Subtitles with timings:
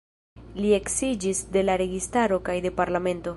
[0.61, 3.29] Li eksiĝis de la registaro kaj de parlamento.